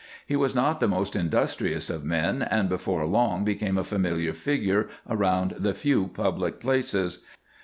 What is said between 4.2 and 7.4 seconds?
figure around the few public places.